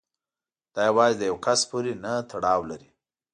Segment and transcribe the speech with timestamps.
[0.73, 2.89] دا یوازې د یو کس پورې نه تړاو لري.